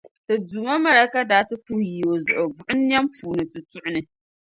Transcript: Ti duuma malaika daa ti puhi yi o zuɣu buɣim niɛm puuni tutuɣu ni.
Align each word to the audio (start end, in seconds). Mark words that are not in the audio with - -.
Ti 0.25 0.33
duuma 0.47 0.75
malaika 0.85 1.19
daa 1.29 1.47
ti 1.49 1.55
puhi 1.65 1.85
yi 1.95 2.03
o 2.13 2.15
zuɣu 2.25 2.45
buɣim 2.55 2.79
niɛm 2.87 3.05
puuni 3.15 3.43
tutuɣu 3.51 3.89
ni. 3.93 4.01